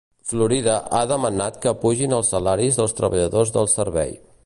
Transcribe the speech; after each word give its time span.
Florida 0.29 0.77
ha 0.99 1.01
demanat 1.11 1.61
que 1.65 1.71
apugin 1.73 2.17
els 2.19 2.35
salaris 2.35 2.81
dels 2.83 2.99
treballadors 3.03 3.57
del 3.61 3.75
servei. 3.81 4.23